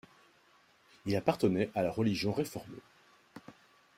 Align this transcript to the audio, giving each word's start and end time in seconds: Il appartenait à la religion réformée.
Il 1.05 1.15
appartenait 1.15 1.69
à 1.75 1.83
la 1.83 1.91
religion 1.91 2.31
réformée. 2.31 2.79